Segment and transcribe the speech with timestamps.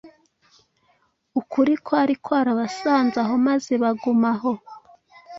[1.39, 4.51] Ukuri kwari kwarabasanze aho maze baguma aho.